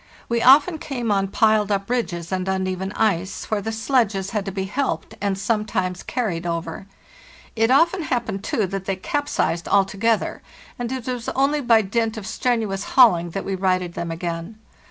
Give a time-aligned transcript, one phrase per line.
[0.27, 4.51] We often came on piled up ridges and uneven ice, where the sledges had to
[4.51, 6.87] be helped and sometimes carried over.
[7.55, 10.41] It often happened, too, that they capsized altogether,
[10.79, 14.57] and it was only by dint of strenuous hauling that we righted them again.